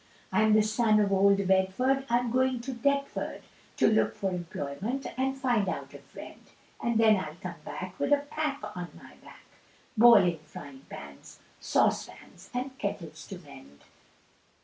[0.31, 3.43] I'm the son of old Bedford, I'm going to Deptford
[3.77, 6.41] To look for employment, and find out a friend,
[6.81, 9.45] And then I'll come back with a pack on my back,
[9.95, 13.83] Bawling frying pans, saucepans, and kettles to mend.